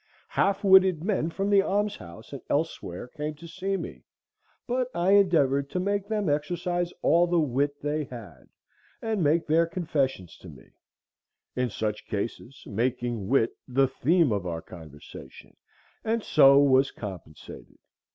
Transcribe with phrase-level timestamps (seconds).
[0.29, 4.01] Half witted men from the almshouse and elsewhere came to see me;
[4.65, 8.49] but I endeavored to make them exercise all the wit they had,
[8.99, 10.71] and make their confessions to me;
[11.55, 15.55] in such cases making wit the theme of our conversation;
[16.03, 17.77] and so was compensated.